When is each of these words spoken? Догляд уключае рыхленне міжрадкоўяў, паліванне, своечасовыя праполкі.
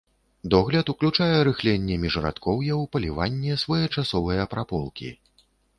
Догляд 0.53 0.87
уключае 0.93 1.35
рыхленне 1.49 1.99
міжрадкоўяў, 2.05 2.79
паліванне, 2.97 3.53
своечасовыя 3.67 4.53
праполкі. 4.57 5.07